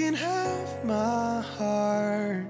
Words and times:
can 0.00 0.14
have 0.14 0.84
my 0.84 1.42
heart. 1.58 2.46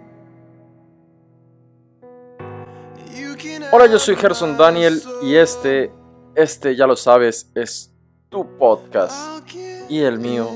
You 3.12 3.36
can 3.36 3.64
Hola, 3.72 3.86
yo 3.86 3.98
soy 3.98 4.14
Gerson 4.14 4.56
Daniel 4.56 5.02
y 5.22 5.34
este, 5.34 5.90
este 6.36 6.76
ya 6.76 6.86
lo 6.86 6.96
sabes, 6.96 7.50
es 7.54 7.92
tu 8.28 8.56
podcast 8.56 9.50
y 9.88 10.00
el 10.00 10.18
mío. 10.18 10.48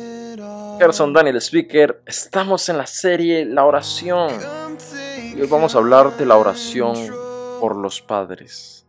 Gerson 0.78 1.12
Daniel 1.12 1.36
Speaker, 1.36 2.02
estamos 2.06 2.68
en 2.68 2.78
la 2.78 2.86
serie 2.86 3.44
La 3.44 3.64
oración 3.64 4.30
y 5.36 5.40
hoy 5.40 5.46
vamos 5.48 5.74
a 5.74 5.78
hablar 5.78 6.16
de 6.16 6.26
la 6.26 6.36
oración 6.36 6.94
por 7.60 7.76
los 7.76 8.00
padres. 8.00 8.86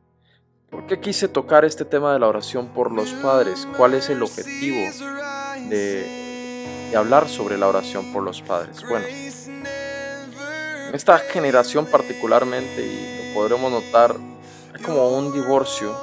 ¿Por 0.70 0.86
qué 0.88 1.00
quise 1.00 1.28
tocar 1.28 1.66
este 1.66 1.86
tema 1.86 2.14
de 2.14 2.20
la 2.20 2.28
oración 2.28 2.68
por 2.68 2.92
los 2.92 3.10
padres? 3.14 3.68
¿Cuál 3.78 3.94
es 3.94 4.10
el 4.10 4.22
objetivo 4.22 4.80
de, 5.70 6.25
hablar 6.96 7.28
sobre 7.28 7.58
la 7.58 7.68
oración 7.68 8.12
por 8.12 8.24
los 8.24 8.42
padres? 8.42 8.84
Bueno, 8.88 9.06
en 9.08 10.94
esta 10.94 11.18
generación 11.20 11.86
particularmente, 11.86 12.86
y 12.86 13.28
lo 13.28 13.34
podremos 13.34 13.72
notar, 13.72 14.16
hay 14.74 14.82
como 14.82 15.10
un 15.10 15.34
divorcio 15.34 15.96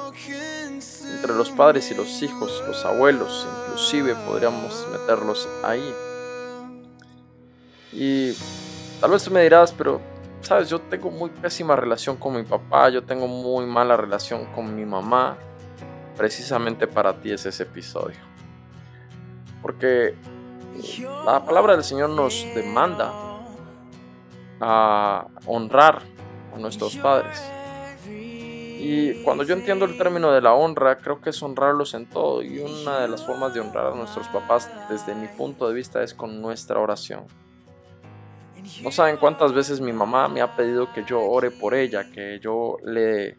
entre 1.15 1.33
los 1.35 1.51
padres 1.51 1.89
y 1.91 1.95
los 1.95 2.21
hijos, 2.21 2.63
los 2.67 2.83
abuelos, 2.85 3.47
inclusive 3.65 4.15
podríamos 4.27 4.87
meterlos 4.91 5.47
ahí. 5.63 5.93
Y 7.91 8.33
tal 8.99 9.11
vez 9.11 9.23
tú 9.23 9.31
me 9.31 9.43
dirás, 9.43 9.71
pero 9.71 10.01
sabes, 10.41 10.69
yo 10.69 10.79
tengo 10.79 11.09
muy 11.09 11.29
pésima 11.29 11.75
relación 11.75 12.17
con 12.17 12.35
mi 12.35 12.43
papá, 12.43 12.89
yo 12.89 13.03
tengo 13.03 13.27
muy 13.27 13.65
mala 13.65 13.95
relación 13.95 14.45
con 14.53 14.75
mi 14.75 14.85
mamá. 14.85 15.37
Precisamente 16.17 16.85
para 16.87 17.13
ti 17.13 17.31
es 17.31 17.45
ese 17.45 17.63
episodio. 17.63 18.17
Porque 19.61 20.15
la 21.25 21.43
palabra 21.45 21.73
del 21.73 21.83
Señor 21.83 22.09
nos 22.09 22.45
demanda 22.55 23.11
a 24.59 25.27
honrar 25.45 26.01
a 26.53 26.57
nuestros 26.57 26.95
padres. 26.97 27.41
Y 28.85 29.23
cuando 29.23 29.43
yo 29.43 29.53
entiendo 29.53 29.85
el 29.85 29.97
término 29.97 30.31
de 30.31 30.41
la 30.41 30.53
honra, 30.53 30.97
creo 30.97 31.21
que 31.21 31.29
es 31.29 31.41
honrarlos 31.41 31.93
en 31.93 32.05
todo. 32.05 32.41
Y 32.41 32.59
una 32.59 32.99
de 32.99 33.07
las 33.07 33.25
formas 33.25 33.53
de 33.53 33.61
honrar 33.61 33.93
a 33.93 33.95
nuestros 33.95 34.27
papás, 34.27 34.69
desde 34.89 35.15
mi 35.15 35.27
punto 35.27 35.69
de 35.69 35.73
vista, 35.73 36.03
es 36.03 36.13
con 36.13 36.41
nuestra 36.41 36.79
oración. 36.79 37.25
No 38.81 38.91
saben 38.91 39.17
cuántas 39.17 39.53
veces 39.53 39.79
mi 39.79 39.93
mamá 39.93 40.27
me 40.27 40.41
ha 40.41 40.55
pedido 40.55 40.91
que 40.91 41.05
yo 41.05 41.21
ore 41.21 41.51
por 41.51 41.73
ella, 41.73 42.11
que 42.11 42.39
yo 42.41 42.77
le 42.83 43.37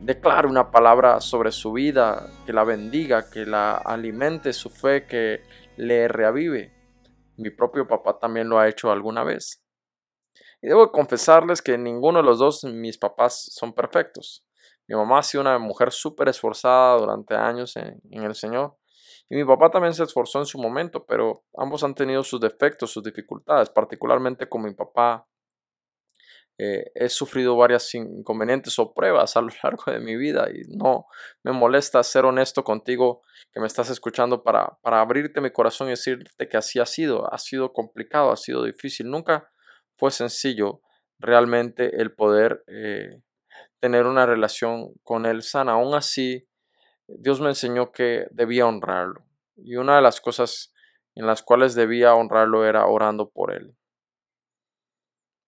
declare 0.00 0.46
una 0.46 0.70
palabra 0.70 1.20
sobre 1.20 1.50
su 1.50 1.72
vida, 1.72 2.28
que 2.46 2.52
la 2.52 2.64
bendiga, 2.64 3.28
que 3.30 3.46
la 3.46 3.74
alimente 3.76 4.52
su 4.52 4.70
fe, 4.70 5.04
que 5.06 5.42
le 5.76 6.08
reavive. 6.08 6.72
Mi 7.36 7.50
propio 7.50 7.86
papá 7.86 8.18
también 8.18 8.48
lo 8.48 8.58
ha 8.58 8.68
hecho 8.68 8.90
alguna 8.90 9.24
vez. 9.24 9.64
Y 10.62 10.68
debo 10.68 10.90
confesarles 10.92 11.60
que 11.60 11.76
ninguno 11.76 12.20
de 12.20 12.24
los 12.24 12.38
dos, 12.38 12.64
mis 12.64 12.96
papás, 12.96 13.48
son 13.52 13.72
perfectos. 13.72 14.44
Mi 14.86 14.94
mamá 14.94 15.18
ha 15.18 15.22
sido 15.22 15.42
una 15.42 15.58
mujer 15.58 15.92
súper 15.92 16.28
esforzada 16.28 16.98
durante 16.98 17.34
años 17.34 17.76
en, 17.76 18.00
el 18.10 18.34
Señor. 18.34 18.76
Y 19.28 19.36
mi 19.36 19.44
papá 19.44 19.70
también 19.70 19.94
se 19.94 20.04
esforzó 20.04 20.38
en 20.38 20.46
su 20.46 20.58
momento, 20.58 21.04
pero 21.06 21.44
ambos 21.56 21.82
han 21.82 21.94
tenido 21.94 22.22
sus 22.22 22.40
defectos, 22.40 22.90
sus 22.90 23.02
dificultades. 23.02 23.70
Particularmente 23.70 24.48
con 24.48 24.62
mi 24.62 24.74
papá, 24.74 25.26
eh, 26.56 26.92
he 26.94 27.08
sufrido 27.08 27.56
varias 27.56 27.92
inconvenientes 27.94 28.78
o 28.78 28.94
pruebas 28.94 29.36
a 29.36 29.40
lo 29.40 29.48
largo 29.62 29.90
de 29.90 29.98
mi 29.98 30.16
vida 30.16 30.48
y 30.52 30.62
no 30.76 31.06
me 31.42 31.52
molesta 31.52 32.02
ser 32.02 32.24
honesto 32.24 32.62
contigo 32.62 33.22
que 33.52 33.60
me 33.60 33.66
estás 33.66 33.90
escuchando 33.90 34.42
para, 34.42 34.78
para 34.82 35.00
abrirte 35.00 35.40
mi 35.40 35.50
corazón 35.50 35.88
y 35.88 35.90
decirte 35.90 36.48
que 36.48 36.56
así 36.56 36.78
ha 36.78 36.86
sido. 36.86 37.32
Ha 37.32 37.38
sido 37.38 37.72
complicado, 37.72 38.30
ha 38.30 38.36
sido 38.36 38.64
difícil. 38.64 39.10
Nunca 39.10 39.50
fue 39.96 40.10
sencillo 40.10 40.80
realmente 41.18 42.00
el 42.00 42.12
poder 42.12 42.64
eh, 42.66 43.20
tener 43.80 44.06
una 44.06 44.26
relación 44.26 44.94
con 45.02 45.26
Él 45.26 45.42
sana. 45.42 45.72
Aún 45.72 45.94
así, 45.94 46.48
Dios 47.06 47.40
me 47.40 47.48
enseñó 47.48 47.92
que 47.92 48.26
debía 48.30 48.66
honrarlo. 48.66 49.24
Y 49.56 49.76
una 49.76 49.96
de 49.96 50.02
las 50.02 50.20
cosas 50.20 50.72
en 51.14 51.26
las 51.26 51.42
cuales 51.42 51.74
debía 51.74 52.14
honrarlo 52.14 52.66
era 52.66 52.86
orando 52.86 53.30
por 53.30 53.52
Él. 53.52 53.76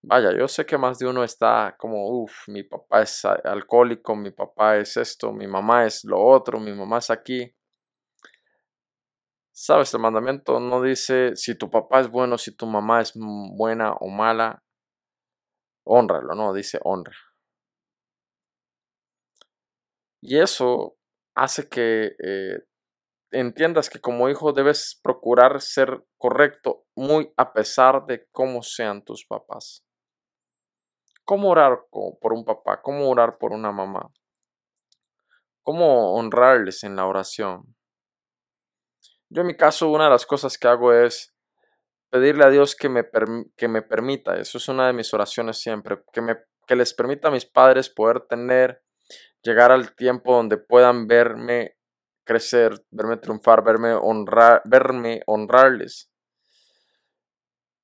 Vaya, 0.08 0.30
yo 0.38 0.46
sé 0.46 0.64
que 0.64 0.78
más 0.78 1.00
de 1.00 1.08
uno 1.08 1.24
está 1.24 1.74
como, 1.76 2.08
uff, 2.22 2.46
mi 2.46 2.62
papá 2.62 3.02
es 3.02 3.24
alcohólico, 3.24 4.14
mi 4.14 4.30
papá 4.30 4.76
es 4.76 4.96
esto, 4.96 5.32
mi 5.32 5.48
mamá 5.48 5.84
es 5.84 6.04
lo 6.04 6.24
otro, 6.24 6.60
mi 6.60 6.72
mamá 6.72 6.98
es 6.98 7.10
aquí. 7.10 7.52
Sabes, 9.50 9.92
el 9.94 10.00
mandamiento 10.00 10.60
no 10.60 10.80
dice 10.80 11.34
si 11.34 11.56
tu 11.56 11.68
papá 11.68 11.98
es 11.98 12.08
bueno, 12.08 12.38
si 12.38 12.54
tu 12.54 12.66
mamá 12.66 13.00
es 13.00 13.14
buena 13.16 13.94
o 13.94 14.06
mala, 14.08 14.62
honralo, 15.84 16.36
no, 16.36 16.52
dice 16.52 16.78
honra. 16.84 17.16
Y 20.20 20.38
eso 20.38 20.96
hace 21.34 21.68
que 21.68 22.14
eh, 22.24 22.62
entiendas 23.32 23.90
que 23.90 24.00
como 24.00 24.28
hijo 24.28 24.52
debes 24.52 25.00
procurar 25.02 25.60
ser 25.60 26.04
correcto 26.16 26.86
muy 26.94 27.32
a 27.36 27.52
pesar 27.52 28.06
de 28.06 28.28
cómo 28.30 28.62
sean 28.62 29.04
tus 29.04 29.26
papás. 29.26 29.85
¿Cómo 31.26 31.50
orar 31.50 31.86
por 31.90 32.32
un 32.32 32.44
papá? 32.44 32.80
¿Cómo 32.80 33.10
orar 33.10 33.36
por 33.36 33.52
una 33.52 33.72
mamá? 33.72 34.12
¿Cómo 35.62 36.14
honrarles 36.14 36.84
en 36.84 36.94
la 36.94 37.04
oración? 37.06 37.74
Yo 39.28 39.40
en 39.40 39.48
mi 39.48 39.56
caso 39.56 39.90
una 39.90 40.04
de 40.04 40.10
las 40.10 40.24
cosas 40.24 40.56
que 40.56 40.68
hago 40.68 40.92
es 40.92 41.34
pedirle 42.10 42.44
a 42.44 42.50
Dios 42.50 42.76
que 42.76 42.88
me, 42.88 43.02
que 43.56 43.66
me 43.66 43.82
permita, 43.82 44.36
eso 44.36 44.58
es 44.58 44.68
una 44.68 44.86
de 44.86 44.92
mis 44.92 45.12
oraciones 45.12 45.58
siempre, 45.58 46.00
que, 46.12 46.20
me, 46.22 46.36
que 46.64 46.76
les 46.76 46.94
permita 46.94 47.26
a 47.26 47.32
mis 47.32 47.44
padres 47.44 47.90
poder 47.90 48.20
tener, 48.20 48.84
llegar 49.42 49.72
al 49.72 49.96
tiempo 49.96 50.32
donde 50.32 50.58
puedan 50.58 51.08
verme 51.08 51.76
crecer, 52.24 52.84
verme 52.92 53.16
triunfar, 53.16 53.64
verme, 53.64 53.94
honrar, 53.94 54.62
verme 54.64 55.22
honrarles. 55.26 56.08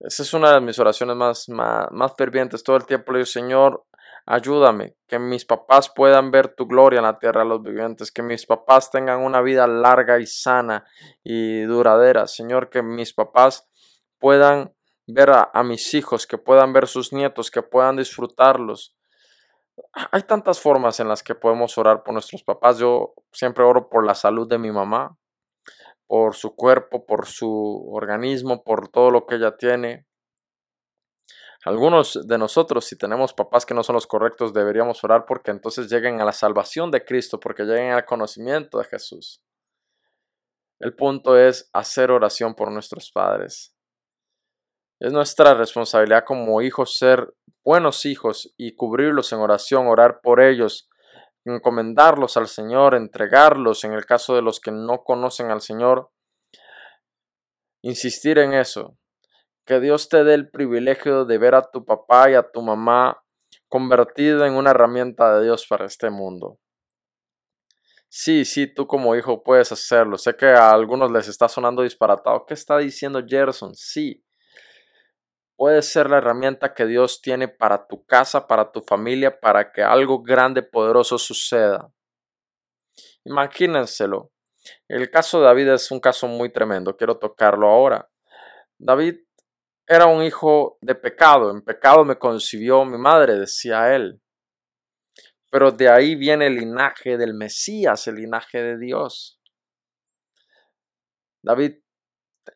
Esa 0.05 0.25
es 0.25 0.35
una 0.35 0.53
de 0.53 0.61
mis 0.61 0.79
oraciones 0.81 1.15
más, 1.15 1.49
más, 1.49 1.87
más 1.93 2.13
fervientes. 2.17 2.65
Todo 2.65 2.77
el 2.77 2.87
tiempo 2.87 3.13
le 3.13 3.19
digo, 3.19 3.27
Señor, 3.27 3.87
ayúdame, 4.27 4.97
que 5.07 5.21
mis 5.21 5.45
papás 5.45 5.93
puedan 5.95 6.33
ver 6.33 6.55
tu 6.57 6.67
gloria 6.67 6.99
en 6.99 7.05
la 7.05 7.21
tierra 7.21 7.43
de 7.43 7.49
los 7.49 7.63
vivientes, 7.63 8.11
que 8.11 8.23
mis 8.23 8.45
papás 8.45 8.91
tengan 8.91 9.21
una 9.21 9.41
vida 9.41 9.67
larga 9.69 10.19
y 10.19 10.27
sana 10.27 10.85
y 11.23 11.63
duradera. 11.63 12.27
Señor, 12.27 12.69
que 12.69 12.83
mis 12.83 13.15
papás 13.15 13.69
puedan 14.19 14.75
ver 15.07 15.31
a, 15.31 15.51
a 15.55 15.63
mis 15.63 15.95
hijos, 15.95 16.27
que 16.27 16.37
puedan 16.37 16.73
ver 16.73 16.89
sus 16.89 17.13
nietos, 17.13 17.53
que 17.53 17.63
puedan 17.63 17.97
disfrutarlos. 17.97 18.97
Hay 20.11 20.23
tantas 20.23 20.61
formas 20.61 20.99
en 20.99 21.09
las 21.09 21.23
que 21.23 21.37
podemos 21.37 21.79
orar 21.79 22.03
por 22.03 22.13
nuestros 22.13 22.43
papás. 22.43 22.79
Yo 22.79 23.15
siempre 23.31 23.63
oro 23.63 23.89
por 23.89 24.05
la 24.05 24.17
salud 24.17 24.49
de 24.49 24.59
mi 24.59 24.73
mamá, 24.73 25.17
por 26.13 26.35
su 26.35 26.55
cuerpo, 26.55 27.07
por 27.07 27.25
su 27.25 27.89
organismo, 27.91 28.63
por 28.65 28.91
todo 28.91 29.11
lo 29.11 29.25
que 29.25 29.37
ella 29.37 29.57
tiene. 29.57 30.07
Algunos 31.65 32.27
de 32.29 32.37
nosotros, 32.37 32.85
si 32.85 32.99
tenemos 32.99 33.33
papás 33.33 33.65
que 33.65 33.73
no 33.73 33.83
son 33.83 33.95
los 33.95 34.07
correctos, 34.07 34.53
deberíamos 34.53 35.03
orar 35.05 35.25
porque 35.25 35.51
entonces 35.53 35.91
lleguen 35.91 36.21
a 36.21 36.27
la 36.27 36.35
salvación 36.35 36.91
de 36.91 37.03
Cristo, 37.03 37.41
porque 37.41 37.63
lleguen 37.63 37.93
al 37.93 38.05
conocimiento 38.05 38.77
de 38.77 38.85
Jesús. 38.85 39.43
El 40.81 40.95
punto 40.95 41.39
es 41.39 41.71
hacer 41.73 42.11
oración 42.11 42.55
por 42.55 42.71
nuestros 42.71 43.11
padres. 43.11 43.75
Es 45.01 45.15
nuestra 45.15 45.55
responsabilidad 45.55 46.25
como 46.27 46.61
hijos 46.61 46.99
ser 46.99 47.33
buenos 47.65 48.05
hijos 48.05 48.53
y 48.59 48.77
cubrirlos 48.77 49.33
en 49.33 49.39
oración, 49.39 49.87
orar 49.87 50.21
por 50.23 50.43
ellos, 50.43 50.91
encomendarlos 51.45 52.37
al 52.37 52.49
Señor, 52.49 52.95
entregarlos 52.95 53.85
en 53.85 53.93
el 53.93 54.07
caso 54.07 54.35
de 54.35 54.43
los 54.43 54.61
que 54.61 54.71
no 54.71 55.03
conocen 55.05 55.51
al 55.51 55.61
Señor. 55.61 56.11
Insistir 57.83 58.39
en 58.39 58.55
eso. 58.55 58.97
Que 59.65 59.81
Dios 59.81 60.09
te 60.09 60.25
dé 60.25 60.35
el 60.35 60.51
privilegio 60.51 61.25
de 61.25 61.39
ver 61.39 61.55
a 61.55 61.71
tu 61.71 61.85
papá 61.85 62.31
y 62.31 62.35
a 62.35 62.51
tu 62.51 62.63
mamá 62.63 63.23
convertida 63.69 64.47
en 64.47 64.55
una 64.55 64.71
herramienta 64.71 65.37
de 65.37 65.45
Dios 65.45 65.67
para 65.69 65.87
este 65.87 66.11
mundo. 66.11 66.59
Sí, 68.09 68.45
sí, 68.45 68.67
tú 68.67 68.87
como 68.87 69.17
hijo 69.17 69.43
puedes 69.43 69.73
hacerlo. 69.73 70.19
Sé 70.19 70.37
que 70.37 70.47
a 70.47 70.71
algunos 70.71 71.11
les 71.11 71.29
está 71.29 71.49
sonando 71.49 71.83
disparatado. 71.83 72.45
¿Qué 72.47 72.53
está 72.53 72.77
diciendo 72.79 73.23
Gerson? 73.27 73.75
Sí, 73.75 74.23
puede 75.63 75.83
ser 75.83 76.11
la 76.11 76.19
herramienta 76.19 76.75
que 76.75 76.87
Dios 76.87 77.23
tiene 77.23 77.47
para 77.47 77.87
tu 77.87 78.05
casa, 78.05 78.49
para 78.49 78.73
tu 78.73 78.81
familia, 78.81 79.39
para 79.39 79.71
que 79.71 79.81
algo 79.81 80.21
grande, 80.21 80.61
poderoso 80.61 81.19
suceda. 81.19 81.89
Imagínenselo. 83.25 84.33
El 84.89 85.09
caso 85.09 85.39
de 85.39 85.45
David 85.45 85.69
es 85.69 85.93
un 85.93 86.01
caso 86.01 86.27
muy 86.27 86.51
tremendo. 86.51 86.97
Quiero 86.97 87.17
tocarlo 87.17 87.69
ahora. 87.69 88.11
David 88.77 89.21
era 89.87 90.07
un 90.07 90.25
hijo 90.25 90.79
de 90.81 90.97
pecado. 90.97 91.53
En 91.53 91.63
pecado 91.63 92.05
me 92.05 92.19
concibió 92.19 92.85
mi 92.85 92.99
madre, 92.99 93.39
decía 93.39 93.95
él. 93.95 94.21
Pero 95.49 95.71
de 95.71 95.89
ahí 95.89 96.17
viene 96.17 96.49
el 96.49 96.57
linaje 96.57 97.17
del 97.17 97.35
Mesías, 97.35 98.09
el 98.09 98.17
linaje 98.17 98.61
de 98.61 98.79
Dios. 98.79 99.41
David 101.41 101.75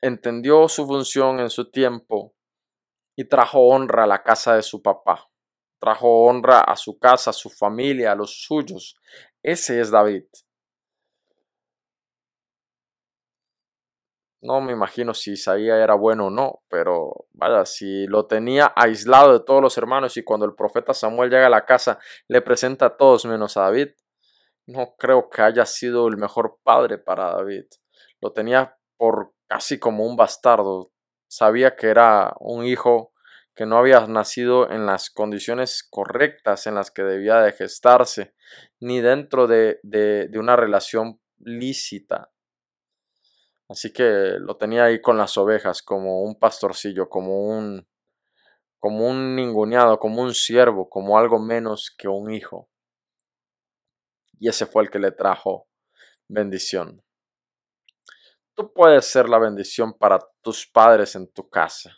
entendió 0.00 0.66
su 0.66 0.88
función 0.88 1.38
en 1.38 1.50
su 1.50 1.70
tiempo 1.70 2.35
y 3.16 3.24
trajo 3.24 3.60
honra 3.60 4.04
a 4.04 4.06
la 4.06 4.22
casa 4.22 4.54
de 4.54 4.62
su 4.62 4.82
papá. 4.82 5.28
Trajo 5.80 6.26
honra 6.26 6.60
a 6.60 6.76
su 6.76 6.98
casa, 6.98 7.30
a 7.30 7.32
su 7.32 7.50
familia, 7.50 8.12
a 8.12 8.14
los 8.14 8.42
suyos. 8.42 8.96
Ese 9.42 9.80
es 9.80 9.90
David. 9.90 10.24
No 14.42 14.60
me 14.60 14.72
imagino 14.72 15.12
si 15.12 15.32
Isaías 15.32 15.78
era 15.78 15.94
bueno 15.94 16.26
o 16.26 16.30
no, 16.30 16.62
pero 16.68 17.26
vaya, 17.32 17.64
si 17.64 18.06
lo 18.06 18.26
tenía 18.26 18.72
aislado 18.76 19.32
de 19.32 19.44
todos 19.44 19.60
los 19.62 19.76
hermanos 19.76 20.16
y 20.16 20.22
cuando 20.22 20.46
el 20.46 20.54
profeta 20.54 20.94
Samuel 20.94 21.30
llega 21.30 21.46
a 21.46 21.50
la 21.50 21.64
casa 21.64 21.98
le 22.28 22.42
presenta 22.42 22.86
a 22.86 22.96
todos 22.96 23.24
menos 23.24 23.56
a 23.56 23.62
David, 23.62 23.88
no 24.66 24.94
creo 24.98 25.30
que 25.30 25.42
haya 25.42 25.64
sido 25.64 26.06
el 26.08 26.16
mejor 26.16 26.58
padre 26.62 26.98
para 26.98 27.32
David. 27.32 27.64
Lo 28.20 28.32
tenía 28.32 28.76
por 28.96 29.32
casi 29.48 29.78
como 29.78 30.04
un 30.04 30.16
bastardo. 30.16 30.92
Sabía 31.28 31.76
que 31.76 31.88
era 31.88 32.34
un 32.40 32.64
hijo 32.64 33.12
que 33.56 33.64
no 33.64 33.78
había 33.78 34.06
nacido 34.06 34.70
en 34.70 34.84
las 34.84 35.08
condiciones 35.08 35.82
correctas 35.82 36.66
en 36.66 36.74
las 36.74 36.90
que 36.90 37.02
debía 37.02 37.40
de 37.40 37.52
gestarse, 37.52 38.34
ni 38.80 39.00
dentro 39.00 39.46
de, 39.46 39.80
de, 39.82 40.30
una 40.38 40.56
relación 40.56 41.18
lícita. 41.38 42.30
Así 43.68 43.94
que 43.94 44.36
lo 44.38 44.58
tenía 44.58 44.84
ahí 44.84 45.00
con 45.00 45.16
las 45.16 45.38
ovejas, 45.38 45.82
como 45.82 46.22
un 46.22 46.38
pastorcillo, 46.38 47.08
como 47.08 47.48
un, 47.48 47.88
como 48.78 49.08
un 49.08 49.34
ninguneado, 49.34 49.98
como 49.98 50.20
un 50.20 50.34
siervo, 50.34 50.90
como 50.90 51.18
algo 51.18 51.38
menos 51.38 51.94
que 51.96 52.08
un 52.08 52.30
hijo. 52.30 52.68
Y 54.38 54.50
ese 54.50 54.66
fue 54.66 54.82
el 54.82 54.90
que 54.90 54.98
le 54.98 55.12
trajo 55.12 55.66
bendición. 56.28 57.05
Tú 58.56 58.72
puedes 58.72 59.04
ser 59.04 59.28
la 59.28 59.38
bendición 59.38 59.92
para 59.92 60.18
tus 60.40 60.66
padres 60.66 61.14
en 61.14 61.30
tu 61.30 61.50
casa. 61.50 61.94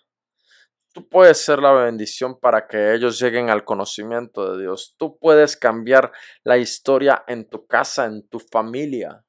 Tú 0.93 1.09
puedes 1.09 1.39
ser 1.39 1.61
la 1.61 1.71
bendición 1.71 2.37
para 2.41 2.67
que 2.67 2.95
ellos 2.95 3.21
lleguen 3.21 3.49
al 3.49 3.65
conocimiento 3.65 4.51
de 4.51 4.63
Dios. 4.63 4.97
Tú 4.99 5.17
puedes 5.21 5.57
cambiar 5.57 6.11
la 6.43 6.59
historia 6.59 7.23
en 7.29 7.49
tu 7.49 7.65
casa, 7.69 8.07
en 8.07 8.27
tu 8.29 8.41
familia 8.41 9.25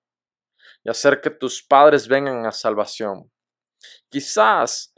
y 0.83 0.89
hacer 0.89 1.21
que 1.21 1.29
tus 1.29 1.63
padres 1.63 2.07
vengan 2.07 2.47
a 2.47 2.51
salvación. 2.51 3.31
Quizás 4.09 4.95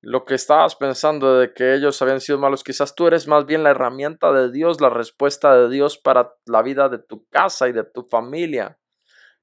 lo 0.00 0.24
que 0.24 0.34
estabas 0.34 0.76
pensando 0.76 1.38
de 1.38 1.52
que 1.52 1.74
ellos 1.74 2.00
habían 2.00 2.22
sido 2.22 2.38
malos, 2.38 2.64
quizás 2.64 2.94
tú 2.94 3.06
eres 3.06 3.28
más 3.28 3.44
bien 3.44 3.62
la 3.62 3.70
herramienta 3.70 4.32
de 4.32 4.50
Dios, 4.50 4.80
la 4.80 4.88
respuesta 4.88 5.54
de 5.54 5.68
Dios 5.68 5.98
para 5.98 6.32
la 6.46 6.62
vida 6.62 6.88
de 6.88 7.00
tu 7.00 7.26
casa 7.28 7.68
y 7.68 7.72
de 7.72 7.84
tu 7.84 8.02
familia. 8.04 8.78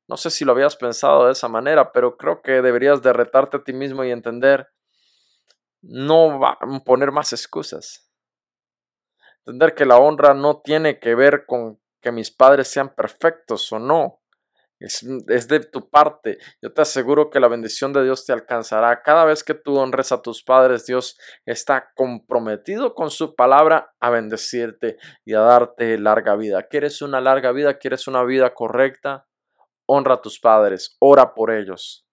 No 0.07 0.17
sé 0.17 0.29
si 0.29 0.45
lo 0.45 0.51
habías 0.51 0.75
pensado 0.75 1.25
de 1.25 1.31
esa 1.31 1.47
manera, 1.47 1.91
pero 1.91 2.17
creo 2.17 2.41
que 2.41 2.61
deberías 2.61 3.01
de 3.01 3.13
retarte 3.13 3.57
a 3.57 3.63
ti 3.63 3.73
mismo 3.73 4.03
y 4.03 4.11
entender, 4.11 4.67
no 5.81 6.39
va 6.39 6.57
a 6.59 6.83
poner 6.83 7.11
más 7.11 7.33
excusas. 7.33 8.09
Entender 9.45 9.75
que 9.75 9.85
la 9.85 9.97
honra 9.97 10.33
no 10.33 10.61
tiene 10.61 10.99
que 10.99 11.15
ver 11.15 11.45
con 11.45 11.79
que 12.01 12.11
mis 12.11 12.31
padres 12.31 12.67
sean 12.67 12.93
perfectos 12.95 13.71
o 13.71 13.79
no. 13.79 14.19
Es, 14.79 15.47
de 15.47 15.59
tu 15.61 15.89
parte. 15.89 16.39
Yo 16.61 16.73
te 16.73 16.81
aseguro 16.81 17.29
que 17.29 17.39
la 17.39 17.47
bendición 17.47 17.93
de 17.93 18.03
Dios 18.03 18.25
te 18.25 18.33
alcanzará. 18.33 19.01
Cada 19.01 19.23
vez 19.23 19.41
que 19.41 19.53
tú 19.53 19.77
honres 19.77 20.11
a 20.11 20.21
tus 20.21 20.43
padres, 20.43 20.85
Dios 20.85 21.17
está 21.45 21.91
comprometido 21.95 22.93
con 22.93 23.09
su 23.09 23.33
palabra 23.33 23.93
a 24.01 24.09
bendecirte 24.09 24.97
y 25.23 25.35
a 25.35 25.39
darte 25.39 25.97
larga 25.97 26.35
vida. 26.35 26.63
¿Quieres 26.63 27.01
una 27.01 27.21
larga 27.21 27.53
vida? 27.53 27.77
¿Quieres 27.77 28.07
una 28.07 28.25
vida 28.25 28.53
correcta? 28.53 29.25
Honra 29.85 30.15
a 30.15 30.21
tus 30.21 30.39
padres, 30.39 30.95
ora 30.99 31.33
por 31.33 31.51
ellos. 31.51 32.05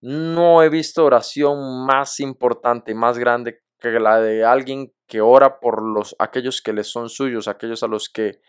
No 0.00 0.62
he 0.62 0.68
visto 0.68 1.04
oración 1.04 1.86
más 1.86 2.20
importante 2.20 2.94
más 2.94 3.18
grande 3.18 3.62
que 3.78 3.90
la 3.90 4.20
de 4.20 4.44
alguien 4.44 4.92
que 5.06 5.20
ora 5.20 5.60
por 5.60 5.82
los 5.82 6.14
aquellos 6.18 6.60
que 6.62 6.72
le 6.72 6.84
son 6.84 7.08
suyos, 7.08 7.48
aquellos 7.48 7.82
a 7.82 7.88
los 7.88 8.08
que 8.08 8.40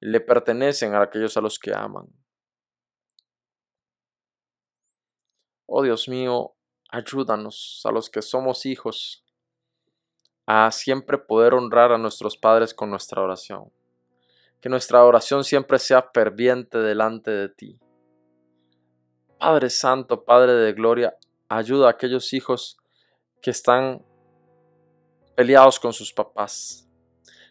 le 0.00 0.20
pertenecen, 0.20 0.94
a 0.94 1.02
aquellos 1.02 1.36
a 1.36 1.40
los 1.40 1.58
que 1.58 1.74
aman. 1.74 2.06
Oh 5.66 5.82
Dios 5.82 6.08
mío, 6.08 6.54
ayúdanos 6.90 7.80
a 7.84 7.90
los 7.90 8.10
que 8.10 8.20
somos 8.20 8.66
hijos 8.66 9.24
a 10.46 10.70
siempre 10.70 11.18
poder 11.18 11.54
honrar 11.54 11.92
a 11.92 11.98
nuestros 11.98 12.36
padres 12.36 12.74
con 12.74 12.90
nuestra 12.90 13.22
oración. 13.22 13.72
Que 14.60 14.68
nuestra 14.68 15.04
oración 15.04 15.44
siempre 15.44 15.78
sea 15.78 16.10
ferviente 16.12 16.78
delante 16.78 17.30
de 17.30 17.48
ti. 17.48 17.81
Padre 19.42 19.70
Santo, 19.70 20.24
Padre 20.24 20.52
de 20.52 20.72
Gloria, 20.72 21.16
ayuda 21.48 21.88
a 21.88 21.90
aquellos 21.90 22.32
hijos 22.32 22.78
que 23.40 23.50
están 23.50 24.00
peleados 25.34 25.80
con 25.80 25.92
sus 25.92 26.12
papás. 26.12 26.88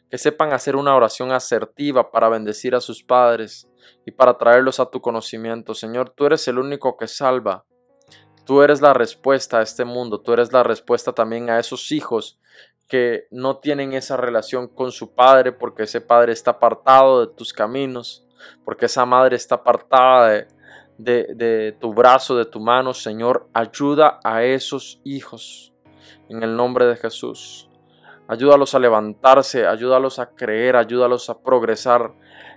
Que 0.10 0.18
sepan 0.18 0.54
hacer 0.54 0.78
una 0.78 0.96
oración 0.96 1.34
asertiva 1.34 2.10
para 2.10 2.30
bendecir 2.30 2.76
a 2.76 2.80
sus 2.80 3.04
padres 3.04 3.68
y 4.06 4.12
para 4.12 4.38
traerlos 4.38 4.80
a 4.80 4.86
tu 4.86 5.02
conocimiento. 5.02 5.74
Señor, 5.74 6.12
tú 6.12 6.26
eres 6.26 6.48
el 6.48 6.60
único 6.60 6.96
que 6.96 7.08
salva. 7.08 7.66
Tú 8.46 8.62
eres 8.62 8.80
la 8.80 8.94
respuesta 8.94 9.60
a 9.60 9.62
este 9.62 9.84
mundo, 9.84 10.22
tú 10.22 10.32
eres 10.32 10.54
la 10.54 10.64
respuesta 10.64 11.12
también 11.12 11.50
a 11.50 11.60
esos 11.60 11.92
hijos 11.92 12.40
que 12.88 13.28
no 13.32 13.58
tienen 13.58 13.92
esa 13.92 14.16
relación 14.16 14.70
con 14.70 14.94
su 14.94 15.14
padre 15.14 15.52
porque 15.52 15.84
ese 15.84 16.00
padre 16.00 16.32
está 16.32 16.52
apartado 16.52 17.26
de 17.26 17.36
tus 17.36 17.52
caminos, 17.52 18.26
porque 18.64 18.86
esa 18.86 19.06
madre 19.06 19.36
está 19.36 19.56
apartada 19.56 20.30
de, 20.30 20.48
de, 21.04 21.76
tu 21.80 21.94
brazo, 21.94 22.36
de 22.36 22.46
tu 22.46 22.60
mano. 22.60 22.94
Señor, 22.94 23.48
ayuda 23.54 24.20
a 24.24 24.44
esos 24.44 25.00
hijos 25.04 25.74
en 26.30 26.44
el 26.44 26.56
nombre 26.56 26.86
de 26.86 26.96
Jesús. 26.96 27.70
Ayúdalos 28.28 28.76
a 28.76 28.80
levantarse, 28.80 29.68
ayúdalos 29.68 30.20
a 30.20 30.30
creer, 30.30 30.76
ayúdalos 30.76 31.30
a 31.30 31.40
progresar 31.40 32.14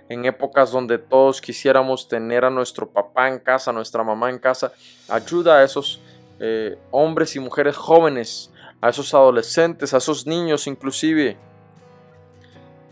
en 0.07 0.25
épocas 0.25 0.71
donde 0.71 0.97
todos 0.99 1.41
quisiéramos 1.41 2.07
tener 2.07 2.45
a 2.45 2.49
nuestro 2.49 2.89
papá 2.89 3.27
en 3.27 3.39
casa, 3.39 3.71
a 3.71 3.73
nuestra 3.73 4.03
mamá 4.03 4.29
en 4.29 4.39
casa. 4.39 4.71
Ayuda 5.09 5.57
a 5.57 5.63
esos 5.63 6.01
eh, 6.39 6.77
hombres 6.91 7.35
y 7.35 7.39
mujeres 7.39 7.75
jóvenes, 7.75 8.53
a 8.79 8.89
esos 8.89 9.13
adolescentes, 9.13 9.93
a 9.93 9.97
esos 9.97 10.27
niños 10.27 10.67
inclusive, 10.67 11.37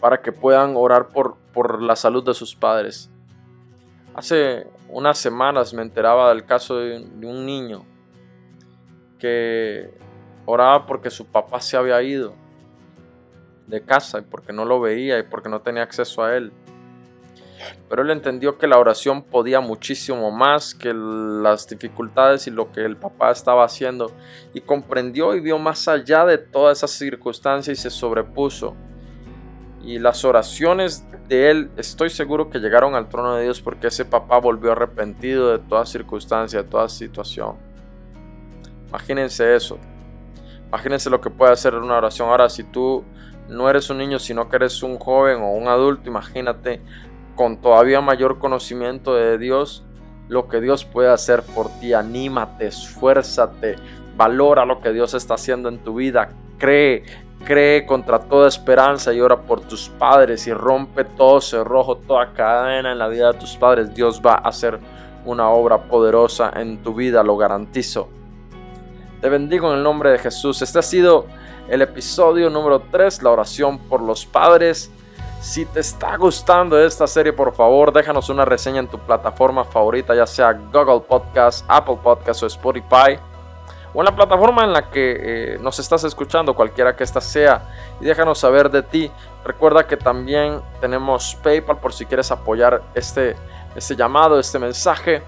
para 0.02 0.22
que 0.22 0.32
puedan 0.32 0.76
orar 0.76 1.10
por, 1.10 1.38
por 1.54 1.82
la 1.82 1.96
salud 1.96 2.26
de 2.26 2.34
sus 2.34 2.56
padres. 2.56 3.10
Hace 4.16 4.68
unas 4.90 5.18
semanas 5.18 5.74
me 5.74 5.82
enteraba 5.82 6.30
del 6.30 6.46
caso 6.46 6.78
de 6.78 7.26
un 7.26 7.46
niño 7.46 7.86
que 9.20 9.90
oraba 10.46 10.86
porque 10.86 11.10
su 11.10 11.26
papá 11.26 11.62
se 11.62 11.78
había 11.78 12.02
ido 12.02 12.34
de 13.68 13.82
casa 13.82 14.20
y 14.20 14.22
porque 14.24 14.54
no 14.54 14.66
lo 14.66 14.80
veía 14.80 15.20
y 15.20 15.24
porque 15.24 15.50
no 15.50 15.62
tenía 15.62 15.84
acceso 15.84 16.24
a 16.24 16.36
él. 16.36 16.52
Pero 17.88 18.02
él 18.02 18.10
entendió 18.10 18.58
que 18.58 18.68
la 18.68 18.78
oración 18.78 19.24
podía 19.24 19.62
muchísimo 19.62 20.32
más 20.32 20.76
que 20.76 20.94
las 20.94 21.68
dificultades 21.68 22.48
y 22.48 22.52
lo 22.52 22.72
que 22.72 22.82
el 22.82 22.98
papá 22.98 23.32
estaba 23.32 23.64
haciendo. 23.64 24.12
Y 24.54 24.62
comprendió 24.62 25.36
y 25.36 25.40
vio 25.40 25.58
más 25.58 25.88
allá 25.88 26.26
de 26.26 26.38
todas 26.38 26.80
esas 26.80 26.92
circunstancias 26.92 27.80
y 27.80 27.82
se 27.82 27.90
sobrepuso. 27.90 28.76
Y 29.84 30.00
las 30.00 30.24
oraciones 30.24 31.06
de 31.28 31.52
él 31.52 31.72
estoy 31.76 32.10
seguro 32.10 32.50
que 32.50 32.60
llegaron 32.60 32.96
al 32.96 33.10
trono 33.10 33.36
de 33.36 33.44
Dios 33.44 33.62
porque 33.62 33.88
ese 33.88 34.06
papá 34.06 34.40
volvió 34.40 34.72
arrepentido 34.72 35.52
de 35.52 35.60
toda 35.60 35.86
circunstancia, 35.86 36.64
de 36.64 36.70
toda 36.70 36.88
situación. 36.88 37.58
Imagínense 38.88 39.56
eso. 39.56 39.78
Imagínense 40.68 41.10
lo 41.10 41.20
que 41.20 41.30
puede 41.30 41.52
hacer 41.52 41.76
una 41.76 41.98
oración. 41.98 42.30
Ahora, 42.30 42.50
si 42.50 42.64
tú 42.64 43.04
no 43.50 43.70
eres 43.70 43.90
un 43.90 43.98
niño, 43.98 44.20
sino 44.20 44.50
que 44.50 44.56
eres 44.56 44.82
un 44.84 44.98
joven 44.98 45.42
o 45.42 45.52
un 45.52 45.68
adulto, 45.68 46.10
imagínate 46.10 46.82
con 47.36 47.60
todavía 47.60 48.00
mayor 48.00 48.40
conocimiento 48.40 49.16
de 49.16 49.38
Dios, 49.38 49.84
lo 50.30 50.48
que 50.48 50.62
Dios 50.62 50.86
puede 50.86 51.10
hacer 51.10 51.44
por 51.44 51.70
ti. 51.80 51.94
Anímate, 51.94 52.68
esfuérzate, 52.68 53.76
valora 54.16 54.66
lo 54.66 54.80
que 54.80 54.94
Dios 54.94 55.14
está 55.14 55.34
haciendo 55.34 55.68
en 55.68 55.80
tu 55.80 55.96
vida. 55.96 56.30
Cree, 56.58 57.04
cree 57.44 57.86
contra 57.86 58.20
toda 58.20 58.48
esperanza 58.48 59.14
y 59.14 59.22
ora 59.22 59.42
por 59.42 59.62
tus 59.62 59.90
padres 59.90 60.48
y 60.48 60.54
rompe 60.54 61.04
todo 61.04 61.42
cerrojo, 61.42 61.98
toda 61.98 62.34
cadena 62.34 62.92
en 62.92 63.00
la 63.00 63.08
vida 63.08 63.32
de 63.32 63.40
tus 63.40 63.56
padres. 63.56 63.94
Dios 63.94 64.22
va 64.26 64.34
a 64.34 64.50
hacer 64.50 64.80
una 65.26 65.50
obra 65.50 65.78
poderosa 65.84 66.52
en 66.56 66.82
tu 66.84 66.94
vida, 66.94 67.24
lo 67.24 67.38
garantizo. 67.38 68.10
Te 69.22 69.30
bendigo 69.30 69.72
en 69.72 69.78
el 69.78 69.84
nombre 69.84 70.12
de 70.12 70.20
Jesús. 70.20 70.62
Este 70.62 70.80
ha 70.80 70.82
sido 70.82 71.28
el 71.70 71.82
episodio 71.82 72.50
número 72.50 72.82
3, 72.92 73.24
la 73.24 73.32
oración 73.32 73.80
por 73.80 74.02
los 74.02 74.26
padres. 74.26 74.92
Si 75.40 75.66
te 75.66 75.82
está 75.82 76.16
gustando 76.18 76.80
esta 76.80 77.08
serie, 77.08 77.34
por 77.34 77.54
favor, 77.54 77.92
déjanos 77.92 78.30
una 78.30 78.46
reseña 78.46 78.80
en 78.80 78.88
tu 78.88 78.98
plataforma 78.98 79.66
favorita, 79.66 80.16
ya 80.16 80.26
sea 80.26 80.54
Google 80.54 81.02
Podcast, 81.02 81.66
Apple 81.68 81.98
Podcast 82.02 82.44
o 82.44 82.48
Spotify, 82.48 83.20
o 83.94 84.02
la 84.02 84.16
plataforma 84.16 84.64
en 84.64 84.74
la 84.74 84.90
que 84.90 85.18
eh, 85.20 85.58
nos 85.60 85.78
estás 85.80 86.04
escuchando, 86.04 86.56
cualquiera 86.56 86.96
que 86.96 87.04
ésta 87.04 87.22
sea, 87.22 87.70
y 88.02 88.06
déjanos 88.06 88.40
saber 88.40 88.70
de 88.72 88.82
ti. 88.82 89.12
Recuerda 89.46 89.86
que 89.86 89.98
también 89.98 90.62
tenemos 90.82 91.38
PayPal 91.44 91.78
por 91.78 91.94
si 91.94 92.06
quieres 92.06 92.32
apoyar 92.32 92.82
este, 92.96 93.36
este 93.76 93.96
llamado, 93.96 94.40
este 94.40 94.58
mensaje. 94.58 95.22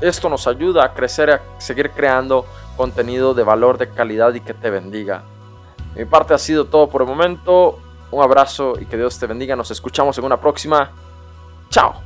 Esto 0.00 0.28
nos 0.28 0.46
ayuda 0.46 0.84
a 0.84 0.94
crecer, 0.94 1.30
a 1.30 1.40
seguir 1.58 1.90
creando 1.90 2.44
contenido 2.76 3.34
de 3.34 3.44
valor, 3.44 3.78
de 3.78 3.88
calidad 3.88 4.34
y 4.34 4.40
que 4.40 4.52
te 4.52 4.68
bendiga. 4.68 5.22
mi 5.94 6.04
parte 6.04 6.34
ha 6.34 6.38
sido 6.38 6.66
todo 6.66 6.88
por 6.88 7.02
el 7.02 7.08
momento. 7.08 7.78
Un 8.10 8.22
abrazo 8.22 8.74
y 8.78 8.86
que 8.86 8.96
Dios 8.96 9.18
te 9.18 9.26
bendiga. 9.26 9.56
Nos 9.56 9.70
escuchamos 9.70 10.16
en 10.18 10.24
una 10.24 10.38
próxima. 10.38 10.90
Chao. 11.70 12.05